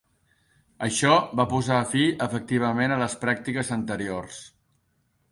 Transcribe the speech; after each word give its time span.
Això 0.85 1.17
va 1.39 1.43
posar 1.51 1.77
fi 1.91 2.05
efectivament 2.27 2.93
a 2.95 2.97
les 3.01 3.17
pràctiques 3.27 3.69
anteriors. 3.77 4.41